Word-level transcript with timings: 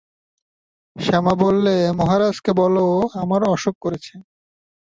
শ্যামা 0.95 1.33
বললে, 1.35 1.75
মহারাজকে 1.91 2.51
বলো 2.53 2.85
আমার 3.21 3.41
অসুখ 3.49 3.75
করেছে। 3.81 4.13